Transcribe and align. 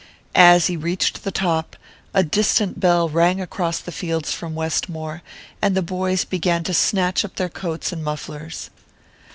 As 0.33 0.65
he 0.65 0.75
reached 0.75 1.23
the 1.23 1.31
top, 1.31 1.75
a 2.11 2.23
distant 2.23 2.79
bell 2.79 3.07
rang 3.07 3.39
across 3.39 3.77
the 3.77 3.91
fields 3.91 4.33
from 4.33 4.55
Westmore, 4.55 5.21
and 5.61 5.77
the 5.77 5.83
boys 5.83 6.25
began 6.25 6.63
to 6.63 6.73
snatch 6.73 7.23
up 7.23 7.35
their 7.35 7.49
coats 7.49 7.91
and 7.91 8.03
mufflers. 8.03 8.71